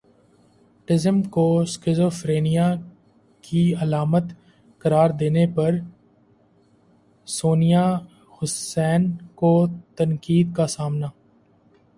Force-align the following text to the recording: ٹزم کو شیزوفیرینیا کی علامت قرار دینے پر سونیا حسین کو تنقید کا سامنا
ٹزم 0.87 1.21
کو 1.33 1.43
شیزوفیرینیا 1.65 2.73
کی 3.43 3.63
علامت 3.81 4.23
قرار 4.81 5.09
دینے 5.09 5.45
پر 5.47 5.75
سونیا 7.27 7.85
حسین 8.37 9.11
کو 9.35 9.53
تنقید 9.95 10.55
کا 10.55 10.67
سامنا 10.67 11.07